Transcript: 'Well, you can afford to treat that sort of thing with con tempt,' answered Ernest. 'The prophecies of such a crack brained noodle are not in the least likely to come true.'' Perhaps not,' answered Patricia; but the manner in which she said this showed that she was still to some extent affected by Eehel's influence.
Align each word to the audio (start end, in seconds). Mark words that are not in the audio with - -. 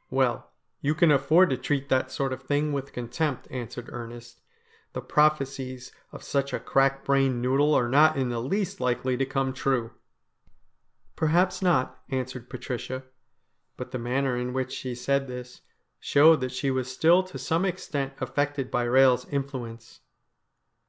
'Well, 0.10 0.52
you 0.80 0.94
can 0.94 1.10
afford 1.10 1.50
to 1.50 1.56
treat 1.56 1.88
that 1.88 2.12
sort 2.12 2.32
of 2.32 2.44
thing 2.44 2.72
with 2.72 2.92
con 2.92 3.08
tempt,' 3.08 3.48
answered 3.50 3.88
Ernest. 3.90 4.40
'The 4.92 5.00
prophecies 5.00 5.90
of 6.12 6.22
such 6.22 6.52
a 6.52 6.60
crack 6.60 7.04
brained 7.04 7.42
noodle 7.42 7.74
are 7.74 7.88
not 7.88 8.16
in 8.16 8.28
the 8.28 8.38
least 8.38 8.78
likely 8.78 9.16
to 9.16 9.26
come 9.26 9.52
true.'' 9.52 9.90
Perhaps 11.16 11.60
not,' 11.60 12.00
answered 12.08 12.48
Patricia; 12.48 13.02
but 13.76 13.90
the 13.90 13.98
manner 13.98 14.36
in 14.36 14.52
which 14.52 14.70
she 14.72 14.94
said 14.94 15.26
this 15.26 15.62
showed 15.98 16.40
that 16.40 16.52
she 16.52 16.70
was 16.70 16.88
still 16.88 17.24
to 17.24 17.36
some 17.36 17.64
extent 17.64 18.12
affected 18.20 18.70
by 18.70 18.86
Eehel's 18.86 19.26
influence. 19.32 20.02